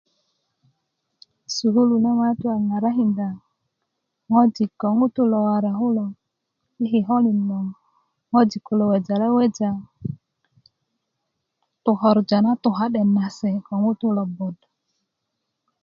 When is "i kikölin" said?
6.83-7.39